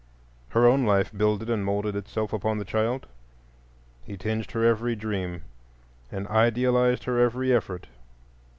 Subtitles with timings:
[0.49, 3.05] Her own life builded and moulded itself upon the child;
[4.03, 5.43] he tinged her every dream
[6.11, 7.85] and idealized her every effort.